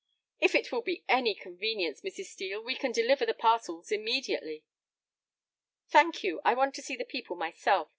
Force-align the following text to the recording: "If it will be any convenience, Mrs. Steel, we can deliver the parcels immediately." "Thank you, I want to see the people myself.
"If 0.39 0.55
it 0.55 0.71
will 0.71 0.81
be 0.81 1.03
any 1.07 1.35
convenience, 1.35 2.01
Mrs. 2.01 2.25
Steel, 2.25 2.59
we 2.63 2.73
can 2.73 2.91
deliver 2.91 3.23
the 3.23 3.35
parcels 3.35 3.91
immediately." 3.91 4.63
"Thank 5.89 6.23
you, 6.23 6.41
I 6.43 6.55
want 6.55 6.73
to 6.73 6.81
see 6.81 6.95
the 6.95 7.05
people 7.05 7.35
myself. 7.35 7.89